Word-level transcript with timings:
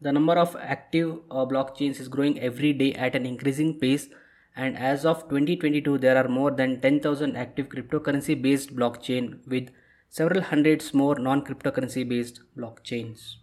The 0.00 0.12
number 0.12 0.34
of 0.34 0.54
active 0.54 1.22
uh, 1.28 1.44
blockchains 1.44 1.98
is 1.98 2.06
growing 2.06 2.38
every 2.38 2.72
day 2.72 2.92
at 2.92 3.16
an 3.16 3.26
increasing 3.26 3.80
pace 3.80 4.06
and 4.54 4.78
as 4.78 5.04
of 5.04 5.28
2022 5.28 5.98
there 5.98 6.16
are 6.16 6.28
more 6.28 6.52
than 6.52 6.80
10,000 6.80 7.36
active 7.36 7.68
cryptocurrency 7.68 8.40
based 8.40 8.76
blockchain 8.76 9.44
with 9.48 9.70
several 10.08 10.42
hundreds 10.42 10.94
more 10.94 11.18
non-cryptocurrency 11.18 12.08
based 12.08 12.42
blockchains. 12.56 13.38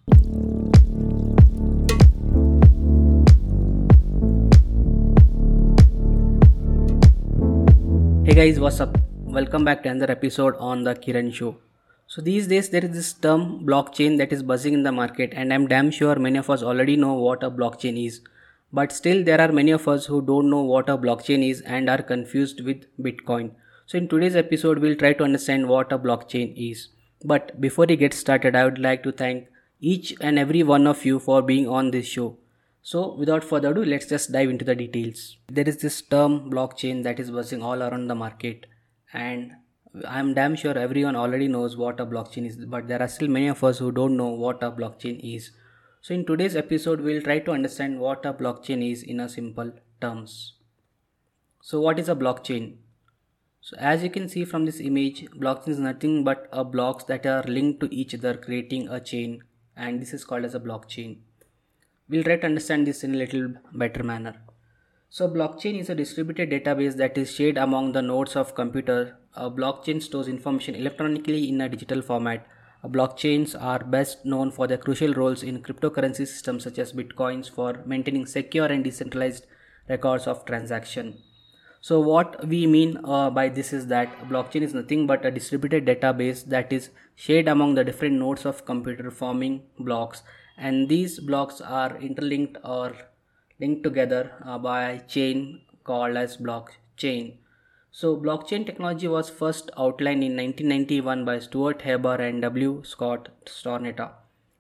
Hey 8.26 8.34
guys, 8.34 8.62
what's 8.62 8.80
up? 8.80 8.98
Welcome 9.26 9.66
back 9.66 9.84
to 9.84 9.90
another 9.90 10.10
episode 10.10 10.56
on 10.58 10.86
the 10.86 10.96
Kiran 10.96 11.34
Show. 11.34 11.58
So 12.08 12.22
these 12.22 12.48
days 12.48 12.70
there 12.70 12.86
is 12.86 12.92
this 12.92 13.14
term 13.14 13.66
blockchain 13.66 14.18
that 14.20 14.32
is 14.32 14.44
buzzing 14.44 14.74
in 14.74 14.84
the 14.84 14.92
market 14.92 15.34
and 15.36 15.54
I'm 15.54 15.68
damn 15.68 15.90
sure 15.90 16.16
many 16.16 16.38
of 16.38 16.50
us 16.50 16.62
already 16.62 16.96
know 16.96 17.14
what 17.14 17.44
a 17.44 17.50
blockchain 17.50 18.06
is. 18.06 18.22
But 18.72 18.92
still 18.92 19.24
there 19.24 19.42
are 19.42 19.52
many 19.52 19.72
of 19.72 19.88
us 19.88 20.06
who 20.06 20.22
don't 20.22 20.50
know 20.50 20.62
what 20.62 20.90
a 20.90 20.98
blockchain 20.98 21.50
is 21.50 21.62
and 21.62 21.90
are 21.90 22.02
confused 22.02 22.64
with 22.64 22.86
Bitcoin. 23.02 23.52
So 23.88 23.98
in 23.98 24.08
today's 24.08 24.36
episode 24.36 24.80
we'll 24.80 24.96
try 24.96 25.14
to 25.14 25.24
understand 25.24 25.68
what 25.68 25.92
a 25.92 25.98
blockchain 25.98 26.54
is. 26.56 26.90
But 27.24 27.60
before 27.60 27.88
we 27.88 27.96
get 27.96 28.14
started 28.14 28.56
I 28.56 28.66
would 28.66 28.80
like 28.80 29.02
to 29.04 29.12
thank 29.12 29.48
each 29.80 30.14
and 30.22 30.38
every 30.38 30.64
one 30.64 30.88
of 30.88 31.06
you 31.06 31.20
for 31.20 31.42
being 31.42 31.68
on 31.68 31.92
this 31.92 32.06
show. 32.06 32.38
So 32.82 33.16
without 33.16 33.44
further 33.44 33.72
ado, 33.72 33.84
let's 33.84 34.06
just 34.06 34.32
dive 34.32 34.52
into 34.52 34.64
the 34.64 34.76
details. 34.76 35.38
There 35.48 35.68
is 35.68 35.78
this 35.78 36.04
term 36.04 36.52
blockchain 36.52 37.02
that 37.04 37.20
is 37.20 37.32
buzzing 37.32 37.64
all 37.64 37.82
around 37.82 38.08
the 38.08 38.16
market 38.16 38.68
and 39.12 39.54
I'm 40.04 40.34
damn 40.34 40.56
sure 40.56 40.78
everyone 40.78 41.16
already 41.16 41.48
knows 41.48 41.78
what 41.78 42.00
a 42.00 42.06
blockchain 42.06 42.46
is, 42.46 42.58
but 42.58 42.88
there 42.88 43.02
are 43.02 43.08
still 43.08 43.30
many 43.30 43.48
of 43.48 43.64
us 43.64 43.78
who 43.78 43.92
don't 43.92 44.18
know 44.18 44.28
what 44.28 44.62
a 44.62 44.72
blockchain 44.72 45.20
is. 45.24 45.52
So 46.02 46.14
in 46.14 46.26
today's 46.26 46.56
episode, 46.56 47.02
we'll 47.02 47.22
try 47.22 47.40
to 47.40 47.52
understand 47.52 48.00
what 48.00 48.26
a 48.26 48.34
blockchain 48.34 48.92
is 48.92 49.04
in 49.04 49.20
a 49.20 49.30
simple 49.30 49.72
terms. 50.02 50.54
So 51.62 51.80
what 51.80 51.98
is 51.98 52.10
a 52.10 52.16
blockchain? 52.16 52.78
So 53.62 53.78
as 53.80 54.04
you 54.04 54.10
can 54.10 54.28
see 54.28 54.44
from 54.44 54.66
this 54.66 54.80
image, 54.80 55.26
blockchain 55.32 55.70
is 55.70 55.80
nothing 55.80 56.24
but 56.24 56.50
a 56.52 56.64
blocks 56.64 57.06
that 57.06 57.26
are 57.26 57.44
linked 57.44 57.80
to 57.80 57.96
each 57.96 58.14
other 58.14 58.36
creating 58.36 58.90
a 58.90 59.00
chain 59.00 59.44
and 59.76 60.02
this 60.02 60.14
is 60.14 60.26
called 60.26 60.46
as 60.46 60.56
a 60.56 60.60
blockchain. 60.60 61.20
We'll 62.08 62.24
try 62.24 62.36
to 62.36 62.46
understand 62.46 62.86
this 62.86 63.04
in 63.04 63.16
a 63.16 63.18
little 63.18 63.54
better 63.74 64.04
manner. 64.04 64.36
So 65.16 65.30
blockchain 65.30 65.80
is 65.80 65.90
a 65.90 65.96
distributed 65.96 66.50
database 66.50 66.98
that 66.98 67.18
is 67.18 67.34
shared 67.34 67.58
among 67.58 67.94
the 67.94 68.02
nodes 68.02 68.36
of 68.36 68.54
computer. 68.54 69.18
A 69.34 69.50
blockchain 69.50 70.04
stores 70.04 70.28
information 70.28 70.76
electronically 70.76 71.48
in 71.48 71.62
a 71.62 71.70
digital 71.70 72.02
format. 72.02 72.46
blockchains 72.96 73.56
are 73.70 73.80
best 73.94 74.26
known 74.26 74.52
for 74.52 74.68
their 74.68 74.82
crucial 74.88 75.14
roles 75.14 75.42
in 75.52 75.62
cryptocurrency 75.68 76.28
systems 76.34 76.66
such 76.66 76.78
as 76.80 76.92
bitcoins 76.92 77.50
for 77.50 77.82
maintaining 77.94 78.26
secure 78.26 78.66
and 78.66 78.84
decentralized 78.84 79.48
records 79.88 80.28
of 80.28 80.44
transaction. 80.52 81.16
So 81.80 82.02
what 82.02 82.38
we 82.46 82.68
mean 82.68 83.00
uh, 83.06 83.30
by 83.30 83.48
this 83.48 83.72
is 83.72 83.88
that 83.96 84.20
blockchain 84.28 84.70
is 84.70 84.74
nothing 84.74 85.08
but 85.08 85.26
a 85.26 85.36
distributed 85.40 85.86
database 85.86 86.46
that 86.58 86.74
is 86.74 86.90
shared 87.16 87.48
among 87.48 87.76
the 87.76 87.86
different 87.86 88.20
nodes 88.28 88.46
of 88.46 88.66
computer 88.66 89.10
forming 89.10 89.60
blocks 89.80 90.24
and 90.58 90.90
these 90.90 91.20
blocks 91.20 91.62
are 91.62 91.98
interlinked 92.02 92.58
or 92.66 92.96
linked 93.60 93.84
together 93.84 94.32
uh, 94.44 94.58
by 94.58 94.98
chain 95.08 95.62
called 95.84 96.18
as 96.18 96.38
blockchain. 96.38 97.38
So 97.92 98.18
blockchain 98.18 98.66
technology 98.66 99.08
was 99.08 99.30
first 99.30 99.72
outlined 99.78 100.24
in 100.24 100.36
1991 100.36 101.24
by 101.24 101.40
Stuart 101.40 101.82
Haber 101.84 102.16
and 102.16 102.42
W. 102.42 102.82
Scott 102.84 103.30
Stornetta. 103.46 104.12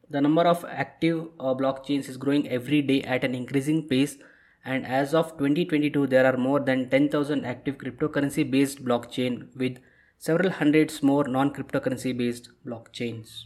The 0.09 0.21
number 0.21 0.43
of 0.43 0.63
active 0.69 1.27
uh, 1.39 1.53
blockchains 1.55 2.07
is 2.07 2.17
growing 2.17 2.47
every 2.47 2.81
day 2.81 3.01
at 3.01 3.23
an 3.23 3.35
increasing 3.35 3.87
pace 3.87 4.17
and 4.63 4.85
as 4.85 5.13
of 5.13 5.31
2022 5.37 6.07
there 6.07 6.25
are 6.25 6.37
more 6.37 6.59
than 6.59 6.89
10,000 6.89 7.45
active 7.45 7.77
cryptocurrency 7.77 8.49
based 8.49 8.85
blockchain 8.85 9.55
with 9.55 9.79
several 10.17 10.51
hundreds 10.51 11.03
more 11.03 11.27
non-cryptocurrency 11.27 12.17
based 12.17 12.49
blockchains. 12.65 13.45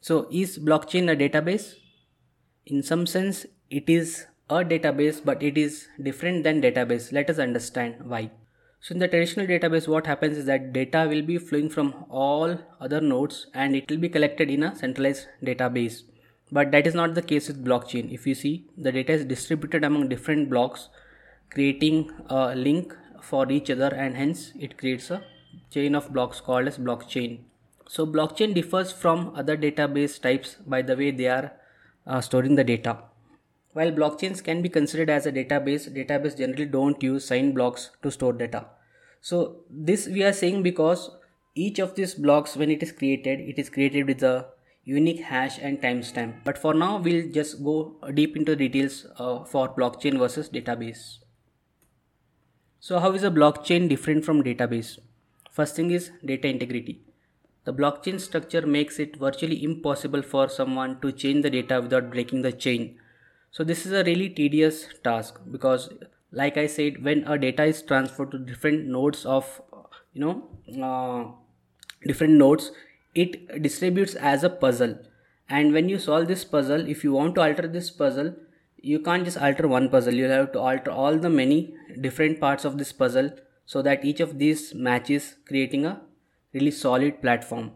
So 0.00 0.26
is 0.32 0.58
blockchain 0.58 1.12
a 1.12 1.16
database? 1.16 1.74
In 2.64 2.82
some 2.82 3.06
sense, 3.06 3.44
it 3.70 3.88
is 3.88 4.26
a 4.48 4.64
database, 4.64 5.20
but 5.24 5.42
it 5.42 5.58
is 5.58 5.88
different 6.00 6.44
than 6.44 6.62
database. 6.62 7.12
Let 7.12 7.28
us 7.28 7.38
understand 7.38 7.96
why. 8.04 8.30
So 8.80 8.92
in 8.92 8.98
the 9.00 9.08
traditional 9.08 9.46
database, 9.46 9.88
what 9.88 10.06
happens 10.06 10.36
is 10.36 10.44
that 10.46 10.72
data 10.72 11.06
will 11.08 11.22
be 11.22 11.38
flowing 11.38 11.68
from 11.70 12.04
all 12.08 12.58
other 12.80 13.00
nodes 13.00 13.46
and 13.54 13.74
it 13.74 13.90
will 13.90 13.98
be 13.98 14.08
collected 14.08 14.50
in 14.50 14.62
a 14.62 14.76
centralized 14.76 15.26
database. 15.44 16.02
But 16.52 16.70
that 16.70 16.86
is 16.86 16.94
not 16.94 17.14
the 17.14 17.22
case 17.22 17.48
with 17.48 17.64
blockchain. 17.64 18.12
If 18.12 18.26
you 18.26 18.34
see, 18.34 18.66
the 18.76 18.92
data 18.92 19.12
is 19.12 19.24
distributed 19.24 19.84
among 19.84 20.08
different 20.08 20.50
blocks, 20.50 20.88
creating 21.50 22.10
a 22.28 22.54
link 22.54 22.94
for 23.20 23.50
each 23.50 23.70
other 23.70 23.92
and 23.94 24.16
hence 24.16 24.52
it 24.58 24.78
creates 24.78 25.10
a 25.10 25.24
chain 25.70 25.94
of 25.94 26.12
blocks 26.12 26.40
called 26.40 26.68
as 26.68 26.78
blockchain. 26.78 27.40
So 27.88 28.06
blockchain 28.06 28.54
differs 28.54 28.92
from 28.92 29.32
other 29.34 29.56
database 29.56 30.20
types 30.20 30.56
by 30.66 30.82
the 30.82 30.96
way 30.96 31.10
they 31.10 31.28
are 31.28 31.52
uh, 32.06 32.20
storing 32.20 32.56
the 32.56 32.64
data. 32.64 32.98
While 33.72 33.92
blockchains 33.92 34.42
can 34.44 34.60
be 34.60 34.68
considered 34.68 35.08
as 35.08 35.26
a 35.26 35.32
database, 35.32 35.88
database 35.94 36.36
generally 36.36 36.66
don't 36.66 37.02
use 37.02 37.24
signed 37.24 37.54
blocks 37.54 37.90
to 38.02 38.10
store 38.10 38.32
data. 38.32 38.66
So 39.20 39.60
this 39.70 40.06
we 40.06 40.24
are 40.24 40.32
saying 40.32 40.62
because 40.62 41.10
each 41.54 41.78
of 41.78 41.94
these 41.94 42.14
blocks 42.14 42.56
when 42.56 42.70
it 42.70 42.82
is 42.82 42.92
created, 42.92 43.40
it 43.40 43.58
is 43.58 43.70
created 43.70 44.06
with 44.06 44.22
a 44.22 44.46
unique 44.84 45.20
hash 45.20 45.58
and 45.58 45.80
timestamp. 45.80 46.44
But 46.44 46.58
for 46.58 46.74
now, 46.74 46.98
we'll 46.98 47.30
just 47.30 47.62
go 47.62 47.96
deep 48.14 48.36
into 48.36 48.56
details 48.56 49.06
uh, 49.16 49.44
for 49.44 49.74
blockchain 49.74 50.18
versus 50.18 50.50
database. 50.50 51.18
So 52.80 52.98
how 52.98 53.12
is 53.12 53.22
a 53.22 53.30
blockchain 53.30 53.88
different 53.88 54.24
from 54.24 54.42
database? 54.42 54.98
First 55.50 55.76
thing 55.76 55.90
is 55.92 56.10
data 56.24 56.48
integrity. 56.48 57.00
The 57.64 57.72
blockchain 57.72 58.20
structure 58.20 58.66
makes 58.66 58.98
it 58.98 59.16
virtually 59.16 59.62
impossible 59.62 60.22
for 60.22 60.48
someone 60.48 61.00
to 61.00 61.12
change 61.12 61.42
the 61.42 61.50
data 61.50 61.80
without 61.80 62.10
breaking 62.10 62.42
the 62.42 62.52
chain. 62.52 62.98
So 63.50 63.62
this 63.62 63.86
is 63.86 63.92
a 63.92 64.02
really 64.02 64.28
tedious 64.28 64.86
task 65.04 65.40
because 65.50 65.90
like 66.32 66.56
I 66.56 66.66
said, 66.66 67.04
when 67.04 67.24
a 67.24 67.38
data 67.38 67.64
is 67.64 67.82
transferred 67.82 68.30
to 68.30 68.38
different 68.38 68.86
nodes 68.86 69.24
of, 69.26 69.60
you 70.14 70.20
know, 70.20 70.48
uh, 70.82 71.30
different 72.06 72.34
nodes, 72.34 72.72
it 73.14 73.62
distributes 73.62 74.14
as 74.14 74.42
a 74.42 74.50
puzzle. 74.50 74.98
And 75.48 75.74
when 75.74 75.90
you 75.90 75.98
solve 75.98 76.28
this 76.28 76.44
puzzle, 76.44 76.88
if 76.88 77.04
you 77.04 77.12
want 77.12 77.34
to 77.34 77.42
alter 77.42 77.68
this 77.68 77.90
puzzle, 77.90 78.34
you 78.78 78.98
can't 78.98 79.24
just 79.24 79.36
alter 79.36 79.68
one 79.68 79.90
puzzle. 79.90 80.14
you'll 80.14 80.30
have 80.30 80.52
to 80.52 80.60
alter 80.60 80.90
all 80.90 81.18
the 81.18 81.30
many 81.30 81.74
different 82.00 82.40
parts 82.40 82.64
of 82.64 82.78
this 82.78 82.92
puzzle 82.92 83.30
so 83.66 83.82
that 83.82 84.04
each 84.04 84.20
of 84.20 84.38
these 84.38 84.74
matches 84.74 85.36
creating 85.46 85.84
a 85.84 86.00
really 86.54 86.70
solid 86.70 87.20
platform. 87.22 87.72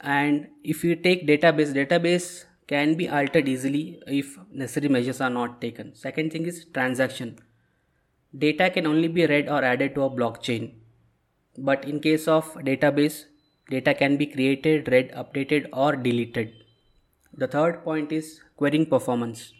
And 0.00 0.48
if 0.62 0.84
you 0.84 0.94
take 0.94 1.26
database 1.26 1.72
database 1.74 2.44
can 2.66 2.94
be 2.94 3.08
altered 3.08 3.48
easily 3.48 4.00
if 4.06 4.38
necessary 4.52 4.88
measures 4.88 5.20
are 5.20 5.30
not 5.30 5.60
taken. 5.60 5.94
Second 5.94 6.32
thing 6.32 6.46
is 6.46 6.66
transaction. 6.72 7.38
Data 8.36 8.70
can 8.70 8.86
only 8.86 9.08
be 9.08 9.26
read 9.26 9.48
or 9.48 9.64
added 9.64 9.94
to 9.94 10.02
a 10.02 10.10
blockchain. 10.10 10.74
But 11.56 11.84
in 11.86 12.00
case 12.00 12.28
of 12.28 12.52
database 12.54 13.24
data 13.70 13.94
can 13.94 14.16
be 14.16 14.26
created 14.26 14.88
read 14.92 15.12
updated 15.12 15.68
or 15.72 15.96
deleted. 15.96 16.52
The 17.32 17.46
third 17.46 17.84
point 17.84 18.12
is 18.12 18.40
querying 18.56 18.86
performance. 18.86 19.52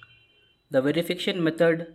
The 0.70 0.82
verification 0.82 1.42
method 1.42 1.94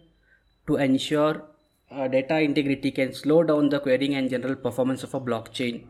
to 0.67 0.75
ensure 0.77 1.43
uh, 1.91 2.07
data 2.07 2.39
integrity 2.39 2.91
can 2.91 3.13
slow 3.13 3.43
down 3.43 3.69
the 3.69 3.79
querying 3.79 4.15
and 4.15 4.29
general 4.29 4.55
performance 4.55 5.03
of 5.03 5.13
a 5.13 5.21
blockchain 5.21 5.85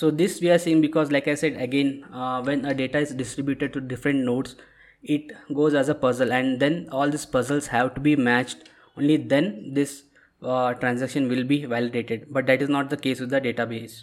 so 0.00 0.10
this 0.22 0.40
we 0.40 0.50
are 0.54 0.58
seeing 0.64 0.80
because 0.86 1.12
like 1.16 1.28
i 1.28 1.34
said 1.42 1.60
again 1.66 1.92
uh, 2.12 2.40
when 2.48 2.64
a 2.64 2.74
data 2.82 2.98
is 3.06 3.14
distributed 3.22 3.72
to 3.72 3.80
different 3.92 4.28
nodes 4.30 4.56
it 5.02 5.32
goes 5.54 5.74
as 5.74 5.88
a 5.88 5.94
puzzle 5.94 6.32
and 6.32 6.60
then 6.60 6.88
all 6.90 7.08
these 7.08 7.26
puzzles 7.26 7.68
have 7.68 7.94
to 7.94 8.00
be 8.00 8.16
matched. 8.16 8.68
Only 8.96 9.16
then 9.16 9.74
this 9.74 10.04
uh, 10.42 10.74
transaction 10.74 11.28
will 11.28 11.44
be 11.44 11.64
validated. 11.64 12.26
But 12.30 12.46
that 12.46 12.62
is 12.62 12.68
not 12.68 12.90
the 12.90 12.96
case 12.96 13.20
with 13.20 13.30
the 13.30 13.40
database. 13.40 14.02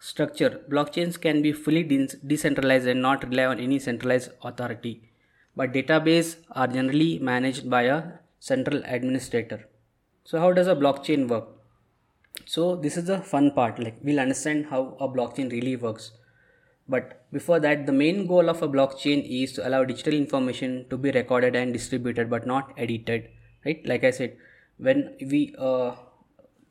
Structure. 0.00 0.62
Blockchains 0.70 1.20
can 1.20 1.42
be 1.42 1.52
fully 1.52 1.82
de- 1.82 2.08
decentralized 2.26 2.86
and 2.86 3.00
not 3.00 3.24
rely 3.28 3.46
on 3.46 3.60
any 3.60 3.78
centralized 3.78 4.30
authority. 4.42 5.02
But 5.54 5.72
database 5.72 6.36
are 6.52 6.66
generally 6.66 7.18
managed 7.18 7.70
by 7.70 7.82
a 7.82 8.02
central 8.40 8.82
administrator. 8.84 9.66
So 10.24 10.38
how 10.38 10.52
does 10.52 10.66
a 10.66 10.74
blockchain 10.74 11.28
work 11.28 11.48
so 12.44 12.76
this 12.76 12.96
is 12.96 13.06
the 13.06 13.18
fun 13.20 13.50
part 13.50 13.78
like 13.78 13.96
we'll 14.02 14.20
understand 14.20 14.66
how 14.66 14.96
a 15.00 15.08
blockchain 15.08 15.50
really 15.50 15.76
works. 15.76 16.12
But 16.88 17.26
before 17.32 17.58
that 17.60 17.86
the 17.86 17.92
main 17.92 18.26
goal 18.26 18.48
of 18.48 18.62
a 18.62 18.68
blockchain 18.68 19.24
is 19.28 19.52
to 19.54 19.66
allow 19.66 19.84
digital 19.84 20.14
information 20.14 20.86
to 20.90 20.96
be 20.96 21.10
recorded 21.10 21.56
and 21.56 21.72
distributed 21.72 22.30
but 22.30 22.46
not 22.46 22.72
edited 22.76 23.28
right? 23.64 23.84
Like 23.86 24.04
i 24.04 24.10
said 24.10 24.36
when 24.78 25.16
we 25.20 25.54
uh, 25.58 25.94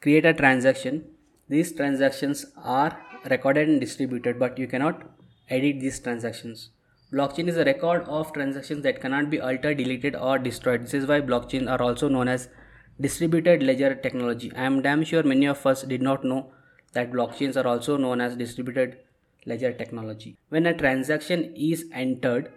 create 0.01 0.25
a 0.25 0.33
transaction 0.33 1.03
these 1.49 1.73
transactions 1.73 2.45
are 2.63 2.97
recorded 3.29 3.67
and 3.67 3.79
distributed 3.79 4.39
but 4.39 4.57
you 4.57 4.67
cannot 4.67 5.03
edit 5.49 5.79
these 5.79 5.99
transactions. 5.99 6.69
Blockchain 7.13 7.47
is 7.47 7.57
a 7.57 7.63
record 7.63 8.03
of 8.07 8.33
transactions 8.33 8.83
that 8.83 8.99
cannot 8.99 9.29
be 9.29 9.39
altered, 9.39 9.77
deleted, 9.77 10.15
or 10.15 10.39
destroyed. 10.39 10.83
This 10.83 10.93
is 10.95 11.05
why 11.05 11.21
blockchain 11.21 11.69
are 11.69 11.81
also 11.81 12.09
known 12.09 12.27
as 12.27 12.49
distributed 12.99 13.63
ledger 13.63 13.95
technology. 13.95 14.51
I 14.55 14.63
am 14.63 14.81
damn 14.81 15.03
sure 15.03 15.23
many 15.23 15.45
of 15.45 15.65
us 15.65 15.83
did 15.83 16.01
not 16.01 16.23
know 16.23 16.51
that 16.93 17.11
blockchains 17.11 17.61
are 17.61 17.67
also 17.67 17.97
known 17.97 18.21
as 18.21 18.35
distributed 18.35 18.97
ledger 19.45 19.73
technology. 19.73 20.37
When 20.49 20.65
a 20.65 20.73
transaction 20.73 21.53
is 21.55 21.85
entered, 21.93 22.51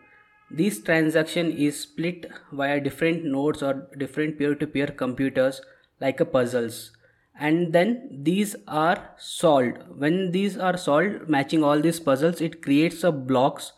this 0.51 0.81
transaction 0.81 1.51
is 1.51 1.81
split 1.81 2.31
via 2.53 2.81
different 2.81 3.25
nodes 3.25 3.63
or 3.63 3.89
different 3.99 4.39
peer-to-peer 4.39 4.87
computers 4.89 5.61
like 6.01 6.21
a 6.21 6.25
puzzles 6.25 6.93
and 7.39 7.73
then 7.73 8.09
these 8.11 8.57
are 8.67 9.11
solved 9.17 9.79
when 9.97 10.33
these 10.33 10.57
are 10.59 10.77
solved 10.77 11.29
matching 11.29 11.63
all 11.63 11.81
these 11.81 12.01
puzzles 12.01 12.41
it 12.41 12.63
creates 12.63 13.05
a 13.05 13.13
blocks 13.13 13.73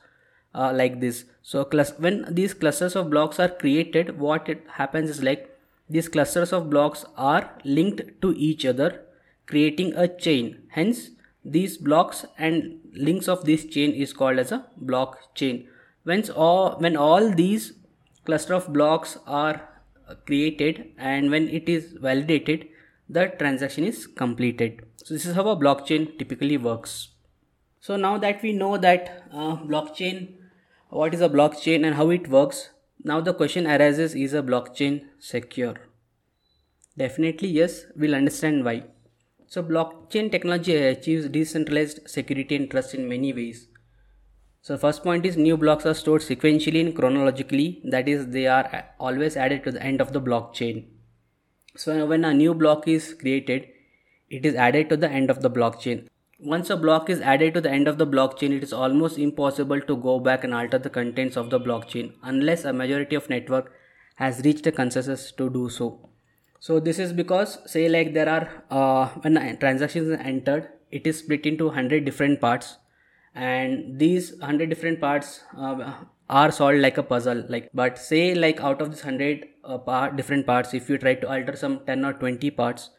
uh, 0.55 0.73
like 0.75 1.01
this 1.01 1.25
so 1.43 1.69
when 1.99 2.25
these 2.35 2.55
clusters 2.55 2.97
of 2.97 3.11
blocks 3.11 3.39
are 3.39 3.49
created 3.49 4.19
what 4.19 4.49
it 4.49 4.65
happens 4.75 5.11
is 5.11 5.23
like 5.23 5.50
these 5.91 6.09
clusters 6.09 6.53
of 6.53 6.71
blocks 6.71 7.05
are 7.17 7.51
linked 7.65 8.03
to 8.23 8.33
each 8.37 8.65
other 8.65 9.03
creating 9.51 9.93
a 9.97 10.07
chain. 10.07 10.63
Hence 10.69 11.11
these 11.45 11.77
blocks 11.77 12.25
and 12.39 12.79
links 12.93 13.29
of 13.29 13.45
this 13.45 13.65
chain 13.65 13.93
is 13.93 14.13
called 14.13 14.39
as 14.39 14.53
a 14.53 14.67
blockchain 14.83 15.67
when 16.05 16.23
all 16.31 16.79
when 16.79 16.97
all 16.97 17.31
these 17.31 17.73
cluster 18.25 18.55
of 18.55 18.73
blocks 18.73 19.19
are 19.27 19.57
created 20.27 20.85
and 20.99 21.31
when 21.31 21.49
it 21.49 21.69
is 21.69 21.93
validated 22.09 22.67
the 23.09 23.27
transaction 23.39 23.85
is 23.85 24.07
completed. 24.07 24.83
So 24.97 25.15
this 25.15 25.27
is 25.27 25.35
how 25.35 25.49
a 25.49 25.57
blockchain 25.57 26.19
typically 26.19 26.57
works. 26.57 27.09
So 27.81 27.97
now 27.97 28.19
that 28.19 28.43
we 28.43 28.53
know 28.53 28.77
that 28.77 29.25
uh, 29.33 29.57
blockchain 29.57 30.35
what 30.91 31.15
is 31.15 31.21
a 31.21 31.29
blockchain 31.29 31.87
and 31.87 31.95
how 31.97 32.11
it 32.11 32.29
works 32.29 32.71
now 33.03 33.21
the 33.21 33.35
question 33.35 33.67
arises 33.67 34.15
is 34.15 34.35
a 34.35 34.43
blockchain 34.43 35.03
secure? 35.19 35.75
Definitely 36.97 37.49
yes 37.49 37.87
we'll 37.97 38.15
understand 38.15 38.65
why. 38.65 38.85
So 39.47 39.63
blockchain 39.63 40.31
technology 40.31 40.77
achieves 40.77 41.29
decentralized 41.29 42.09
security 42.09 42.57
and 42.57 42.71
trust 42.71 42.95
in 42.95 43.09
many 43.09 43.33
ways. 43.33 43.69
So 44.63 44.77
first 44.77 45.03
point 45.03 45.25
is 45.25 45.37
new 45.37 45.57
blocks 45.57 45.87
are 45.87 45.95
stored 45.95 46.23
sequentially 46.23 46.81
and 46.85 46.95
chronologically. 46.95 47.81
That 47.85 48.09
is 48.09 48.29
they 48.29 48.47
are 48.47 48.87
always 48.99 49.37
added 49.37 49.65
to 49.65 49.73
the 49.73 49.83
end 49.83 50.01
of 50.01 50.13
the 50.13 50.21
blockchain. 50.21 50.87
So 51.77 52.05
when 52.05 52.25
a 52.25 52.35
new 52.35 52.55
block 52.55 52.87
is 52.87 53.15
created 53.15 53.69
it 54.29 54.47
is 54.47 54.55
added 54.55 54.89
to 54.89 54.97
the 54.97 55.11
end 55.11 55.29
of 55.29 55.43
the 55.43 55.51
blockchain 55.51 56.07
once 56.43 56.71
a 56.71 56.77
block 56.77 57.11
is 57.11 57.21
added 57.21 57.55
to 57.55 57.61
the 57.61 57.71
end 57.71 57.89
of 57.89 57.99
the 57.99 58.07
blockchain, 58.07 58.57
it 58.57 58.63
is 58.63 58.73
almost 58.73 59.19
impossible 59.19 59.81
to 59.81 59.97
go 59.97 60.19
back 60.19 60.45
and 60.45 60.55
alter 60.55 60.79
the 60.79 60.91
contents 60.91 61.37
of 61.37 61.51
the 61.51 61.61
blockchain 61.61 62.13
unless 62.23 62.65
a 62.65 62.73
majority 62.73 63.17
of 63.17 63.29
network 63.29 63.73
has 64.17 64.41
reached 64.45 64.67
a 64.67 64.73
consensus 64.73 65.33
to 65.33 65.51
do 65.51 65.69
so. 65.69 66.11
So 66.59 66.79
this 66.79 66.99
is 66.99 67.13
because 67.13 67.59
say 67.67 67.89
like 67.89 68.13
there 68.13 68.29
are 68.29 68.49
uh, 68.71 69.09
when 69.21 69.37
a 69.37 69.57
transaction 69.57 70.13
is 70.13 70.21
entered, 70.21 70.69
it 70.91 71.07
is 71.07 71.19
split 71.19 71.47
into 71.47 71.67
100 71.67 72.05
different 72.05 72.41
parts 72.41 72.77
and 73.35 73.99
these 73.99 74.33
100 74.39 74.69
different 74.69 75.01
parts 75.01 75.41
uh, 75.57 75.93
are 76.29 76.51
solved 76.51 76.79
like 76.79 76.99
a 76.99 77.03
puzzle 77.03 77.45
like 77.49 77.71
but 77.73 77.99
say 77.99 78.35
like 78.35 78.61
out 78.61 78.83
of 78.83 78.91
this 78.91 79.05
100 79.05 79.47
uh, 79.65 79.79
part, 79.79 80.17
different 80.17 80.47
parts 80.47 80.75
if 80.75 80.91
you 80.91 80.99
try 80.99 81.15
to 81.15 81.29
alter 81.29 81.57
some 81.57 81.81
10 81.87 82.05
or 82.05 82.13
20 82.15 82.51
parts 82.51 82.91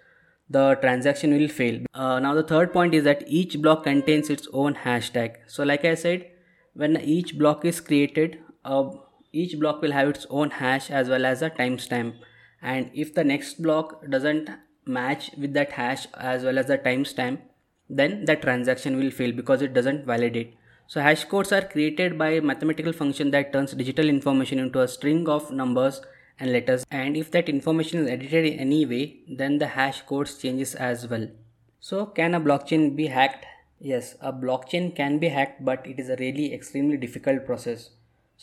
the 0.51 0.75
transaction 0.81 1.33
will 1.37 1.47
fail. 1.47 1.79
Uh, 1.93 2.19
now 2.19 2.33
the 2.33 2.43
third 2.43 2.73
point 2.73 2.93
is 2.93 3.03
that 3.03 3.23
each 3.27 3.61
block 3.61 3.83
contains 3.83 4.29
its 4.29 4.47
own 4.53 4.75
hashtag. 4.75 5.37
So 5.47 5.63
like 5.63 5.85
I 5.85 5.95
said, 5.95 6.27
when 6.73 6.97
each 6.97 7.37
block 7.37 7.65
is 7.65 7.79
created, 7.79 8.39
uh, 8.65 8.89
each 9.31 9.59
block 9.59 9.81
will 9.81 9.91
have 9.91 10.09
its 10.09 10.25
own 10.29 10.51
hash 10.51 10.89
as 10.91 11.09
well 11.09 11.25
as 11.25 11.41
a 11.41 11.49
timestamp. 11.49 12.15
And 12.61 12.89
if 12.93 13.13
the 13.13 13.23
next 13.23 13.61
block 13.61 14.05
doesn't 14.09 14.49
match 14.85 15.31
with 15.37 15.53
that 15.53 15.71
hash 15.71 16.07
as 16.13 16.43
well 16.43 16.57
as 16.57 16.67
the 16.67 16.77
timestamp, 16.77 17.39
then 17.89 18.25
the 18.25 18.35
transaction 18.35 18.97
will 18.97 19.11
fail 19.11 19.31
because 19.31 19.61
it 19.61 19.73
doesn't 19.73 20.05
validate. 20.05 20.57
So 20.87 21.01
hash 21.01 21.23
codes 21.25 21.51
are 21.53 21.61
created 21.61 22.17
by 22.17 22.31
a 22.31 22.41
mathematical 22.41 22.93
function 22.93 23.31
that 23.31 23.53
turns 23.53 23.73
digital 23.73 24.09
information 24.09 24.59
into 24.59 24.81
a 24.81 24.87
string 24.87 25.29
of 25.29 25.51
numbers 25.51 26.01
and 26.41 26.51
letters. 26.51 26.85
And 26.89 27.15
if 27.15 27.31
that 27.31 27.47
information 27.47 27.99
is 27.99 28.09
edited 28.09 28.45
in 28.45 28.59
any 28.59 28.85
way 28.85 29.19
then 29.27 29.59
the 29.59 29.67
hash 29.77 30.01
codes 30.01 30.37
changes 30.37 30.75
as 30.75 31.07
well. 31.07 31.27
So 31.79 32.05
can 32.05 32.33
a 32.33 32.41
blockchain 32.41 32.95
be 32.95 33.07
hacked? 33.07 33.45
Yes 33.79 34.15
a 34.19 34.33
blockchain 34.33 34.95
can 34.95 35.19
be 35.19 35.29
hacked 35.29 35.63
but 35.63 35.85
it 35.85 35.99
is 35.99 36.09
a 36.09 36.15
really 36.17 36.53
extremely 36.53 36.97
difficult 36.97 37.45
process. 37.45 37.91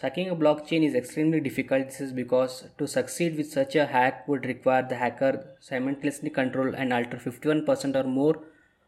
Hacking 0.00 0.28
a 0.30 0.36
blockchain 0.36 0.84
is 0.86 0.94
extremely 0.94 1.40
difficult. 1.40 1.88
This 1.88 2.00
is 2.00 2.12
because 2.12 2.66
to 2.78 2.86
succeed 2.86 3.36
with 3.36 3.50
such 3.50 3.74
a 3.74 3.86
hack 3.86 4.28
would 4.28 4.46
require 4.46 4.86
the 4.88 4.94
hacker 4.94 5.56
simultaneously 5.58 6.30
control 6.30 6.72
and 6.72 6.92
alter 6.92 7.16
51% 7.16 7.96
or 7.96 8.04
more 8.04 8.36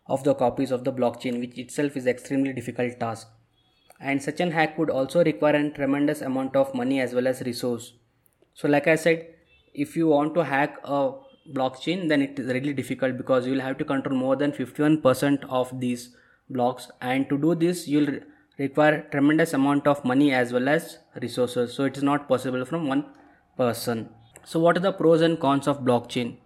of 0.07 0.23
the 0.23 0.35
copies 0.35 0.71
of 0.71 0.85
the 0.85 0.93
blockchain 0.93 1.41
which 1.41 1.59
itself 1.59 1.97
is 1.97 2.07
extremely 2.07 2.53
difficult 2.53 3.01
task. 3.01 3.27
And 3.99 4.23
such 4.23 4.39
an 4.39 4.53
hack 4.53 4.79
would 4.79 4.89
also 4.89 5.25
require 5.25 5.57
a 5.57 5.71
tremendous 5.71 6.21
amount 6.21 6.55
of 6.55 6.73
money 6.75 7.01
as 7.01 7.13
well 7.13 7.27
as 7.27 7.43
resource 7.43 7.95
so 8.55 8.69
like 8.69 8.87
i 8.87 8.95
said 8.95 9.27
if 9.75 9.97
you 9.97 10.09
want 10.09 10.35
to 10.35 10.45
hack 10.45 10.79
a 10.85 11.13
blockchain 11.55 12.09
then 12.09 12.23
it 12.23 12.39
is 12.39 12.47
really 12.47 12.73
difficult 12.73 13.17
because 13.17 13.47
you 13.47 13.53
will 13.53 13.61
have 13.61 13.79
to 13.79 13.85
control 13.85 14.17
more 14.17 14.37
than 14.37 14.53
51% 14.53 15.45
of 15.49 15.81
these 15.81 16.15
blocks. 16.49 16.91
And 17.01 17.29
to 17.29 17.39
do 17.39 17.55
this 17.55 17.89
you'll 17.89 18.21
require 18.59 19.07
tremendous 19.11 19.53
amount 19.55 19.87
of 19.87 20.05
money 20.05 20.33
as 20.33 20.53
well 20.53 20.69
as 20.69 20.99
resources. 21.21 21.73
So 21.73 21.85
it 21.85 21.97
is 21.97 22.03
not 22.03 22.29
possible 22.29 22.65
from 22.65 22.89
one 22.89 23.07
person. 23.57 24.11
So 24.45 24.61
what 24.61 24.77
are 24.77 24.81
the 24.81 24.93
pros 24.93 25.21
and 25.21 25.39
cons 25.41 25.67
of 25.67 25.81
blockchain? 25.81 26.37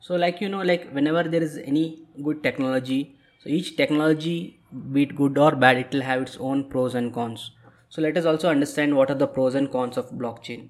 So 0.00 0.16
like 0.16 0.40
you 0.40 0.48
know 0.48 0.62
like 0.62 0.90
whenever 0.92 1.24
there 1.24 1.42
is 1.42 1.58
any 1.58 2.02
good 2.22 2.42
technology 2.42 3.16
so 3.42 3.48
each 3.48 3.76
technology 3.76 4.60
be 4.92 5.02
it 5.02 5.16
good 5.16 5.38
or 5.38 5.54
bad 5.56 5.78
it 5.78 5.92
will 5.92 6.02
have 6.02 6.22
its 6.22 6.36
own 6.38 6.68
pros 6.68 6.94
and 6.94 7.12
cons. 7.12 7.50
So 7.88 8.00
let 8.00 8.16
us 8.16 8.24
also 8.24 8.48
understand 8.48 8.96
what 8.96 9.10
are 9.10 9.14
the 9.14 9.26
pros 9.26 9.54
and 9.54 9.70
cons 9.70 9.96
of 9.96 10.10
blockchain 10.12 10.68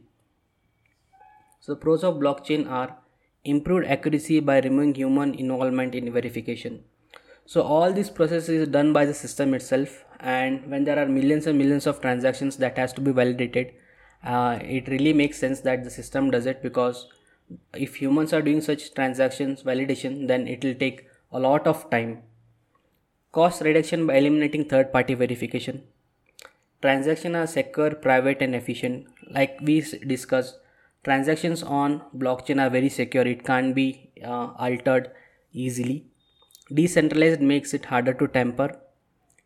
so 1.60 1.72
the 1.72 1.80
pros 1.80 2.02
of 2.02 2.16
blockchain 2.16 2.68
are 2.68 2.96
improved 3.44 3.86
accuracy 3.86 4.40
by 4.40 4.60
removing 4.60 4.94
human 4.94 5.34
involvement 5.34 5.94
in 5.94 6.12
verification. 6.12 6.84
So 7.46 7.62
all 7.62 7.92
this 7.92 8.10
process 8.10 8.48
is 8.48 8.68
done 8.68 8.92
by 8.92 9.04
the 9.06 9.14
system 9.14 9.54
itself 9.54 10.04
and 10.20 10.70
when 10.70 10.84
there 10.84 10.98
are 10.98 11.06
millions 11.06 11.46
and 11.46 11.58
millions 11.58 11.86
of 11.86 12.00
transactions 12.00 12.56
that 12.58 12.78
has 12.78 12.92
to 12.94 13.00
be 13.00 13.12
validated, 13.12 13.72
uh, 14.24 14.58
it 14.62 14.88
really 14.88 15.12
makes 15.12 15.38
sense 15.38 15.60
that 15.60 15.82
the 15.84 15.90
system 15.90 16.30
does 16.30 16.46
it 16.46 16.62
because 16.62 17.08
if 17.74 17.96
humans 17.96 18.32
are 18.32 18.42
doing 18.42 18.60
such 18.60 18.94
transactions 18.94 19.62
validation 19.64 20.28
then 20.28 20.46
it 20.46 20.62
will 20.62 20.74
take 20.74 21.06
a 21.32 21.40
lot 21.40 21.66
of 21.66 21.88
time. 21.90 22.22
Cost 23.32 23.62
reduction 23.62 24.06
by 24.06 24.16
eliminating 24.16 24.64
third 24.64 24.92
party 24.92 25.14
verification. 25.14 25.82
Transactions 26.82 27.36
are 27.36 27.46
secure, 27.46 27.94
private 27.94 28.40
and 28.40 28.54
efficient. 28.54 29.06
Like 29.30 29.58
we 29.60 29.80
discussed, 30.06 30.56
transactions 31.02 31.62
on 31.62 32.02
blockchain 32.16 32.60
are 32.60 32.70
very 32.70 32.88
secure. 32.88 33.26
It 33.26 33.44
can't 33.44 33.74
be 33.74 34.10
uh, 34.24 34.52
altered 34.58 35.10
easily. 35.52 36.06
Decentralized 36.72 37.40
makes 37.40 37.74
it 37.74 37.86
harder 37.86 38.14
to 38.14 38.28
tamper. 38.28 38.78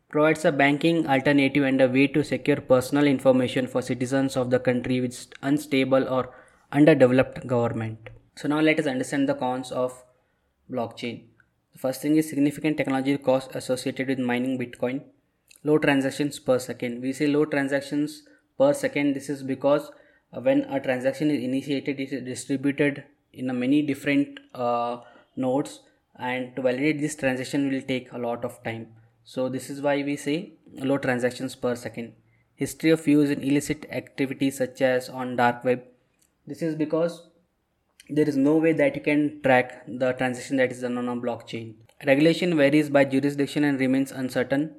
Provides 0.09 0.45
a 0.45 0.51
banking 0.51 1.07
alternative 1.07 1.63
and 1.63 1.81
a 1.81 1.89
way 1.89 2.07
to 2.07 2.23
secure 2.23 2.57
personal 2.57 3.05
information 3.05 3.67
for 3.67 3.81
citizens 3.81 4.37
of 4.37 4.49
the 4.49 4.59
country 4.59 5.01
with 5.01 5.27
unstable 5.41 6.07
or 6.07 6.33
underdeveloped 6.71 7.47
government. 7.47 8.09
So 8.35 8.47
now 8.47 8.59
let 8.59 8.79
us 8.79 8.85
understand 8.85 9.27
the 9.27 9.33
cons 9.33 9.71
of 9.71 10.03
blockchain. 10.71 11.23
The 11.73 11.79
first 11.79 12.01
thing 12.01 12.15
is 12.15 12.29
significant 12.29 12.77
technology 12.77 13.17
cost 13.17 13.55
associated 13.55 14.07
with 14.07 14.19
mining 14.19 14.57
bitcoin. 14.57 15.03
Low 15.63 15.77
transactions 15.79 16.39
per 16.39 16.59
second. 16.59 17.01
We 17.01 17.11
say 17.11 17.27
low 17.27 17.45
transactions 17.45 18.23
per 18.57 18.73
second. 18.73 19.15
This 19.15 19.29
is 19.29 19.43
because 19.43 19.91
when 20.41 20.61
a 20.63 20.79
transaction 20.79 21.31
is 21.31 21.43
initiated 21.43 21.99
it 21.99 22.11
is 22.11 22.23
distributed 22.23 23.03
in 23.33 23.59
many 23.59 23.81
different 23.81 24.39
uh, 24.53 24.97
nodes 25.35 25.81
and 26.17 26.55
to 26.55 26.61
validate 26.61 26.99
this 26.99 27.15
transaction 27.15 27.69
will 27.69 27.81
take 27.81 28.11
a 28.11 28.17
lot 28.17 28.45
of 28.45 28.63
time. 28.63 28.87
So 29.23 29.49
this 29.49 29.69
is 29.69 29.81
why 29.81 30.03
we 30.03 30.15
say 30.15 30.53
low 30.73 30.97
transactions 30.97 31.55
per 31.55 31.75
second. 31.75 32.13
History 32.55 32.91
of 32.91 33.05
use 33.07 33.29
in 33.29 33.41
illicit 33.41 33.85
activities 33.91 34.57
such 34.57 34.81
as 34.81 35.09
on 35.09 35.35
dark 35.35 35.63
web. 35.63 35.83
This 36.47 36.61
is 36.61 36.75
because 36.75 37.29
there 38.09 38.29
is 38.29 38.37
no 38.37 38.57
way 38.57 38.71
that 38.71 38.95
you 38.95 39.01
can 39.01 39.41
track 39.41 39.83
the 39.87 40.13
transaction 40.13 40.57
that 40.57 40.71
is 40.71 40.81
done 40.81 40.97
on 40.97 41.09
a 41.09 41.15
blockchain. 41.15 41.75
Regulation 42.05 42.55
varies 42.55 42.89
by 42.89 43.03
jurisdiction 43.03 43.63
and 43.63 43.79
remains 43.79 44.11
uncertain. 44.11 44.75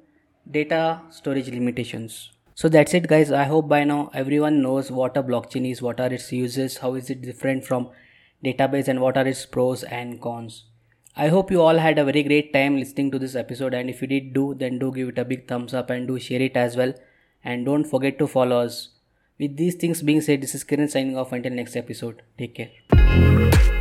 Data 0.49 1.01
storage 1.09 1.49
limitations 1.49 2.31
so 2.61 2.69
that's 2.75 2.93
it 2.99 3.07
guys 3.13 3.31
i 3.31 3.43
hope 3.53 3.67
by 3.73 3.83
now 3.91 3.99
everyone 4.21 4.61
knows 4.61 4.91
what 4.99 5.17
a 5.17 5.23
blockchain 5.31 5.69
is 5.71 5.81
what 5.87 5.99
are 6.05 6.13
its 6.19 6.31
uses 6.37 6.77
how 6.85 6.93
is 7.01 7.09
it 7.15 7.21
different 7.21 7.65
from 7.71 7.89
database 8.45 8.87
and 8.93 9.01
what 9.01 9.17
are 9.17 9.27
its 9.33 9.45
pros 9.57 9.83
and 9.99 10.21
cons 10.21 10.63
i 11.15 11.27
hope 11.35 11.51
you 11.51 11.61
all 11.61 11.85
had 11.87 11.99
a 11.99 12.07
very 12.11 12.23
great 12.31 12.53
time 12.53 12.77
listening 12.77 13.11
to 13.11 13.19
this 13.25 13.35
episode 13.43 13.73
and 13.73 13.89
if 13.89 14.01
you 14.01 14.07
did 14.15 14.33
do 14.33 14.47
then 14.63 14.79
do 14.79 14.91
give 15.01 15.13
it 15.13 15.25
a 15.25 15.29
big 15.33 15.47
thumbs 15.47 15.73
up 15.73 15.89
and 15.89 16.07
do 16.07 16.19
share 16.29 16.41
it 16.49 16.57
as 16.65 16.75
well 16.75 16.93
and 17.43 17.65
don't 17.65 17.85
forget 17.85 18.19
to 18.19 18.27
follow 18.27 18.59
us. 18.59 18.89
With 19.39 19.55
these 19.55 19.75
things 19.75 20.01
being 20.01 20.21
said, 20.21 20.41
this 20.41 20.55
is 20.55 20.63
Kiran 20.63 20.89
signing 20.89 21.17
off 21.17 21.31
until 21.31 21.53
next 21.53 21.75
episode. 21.75 22.23
Take 22.37 22.55
care. 22.55 23.76